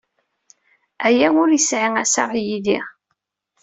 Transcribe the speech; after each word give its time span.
Aya 1.07 1.27
ur 1.41 1.49
yesɛi 1.51 1.89
assaɣ 2.01 2.29
yid-i. 2.45 2.79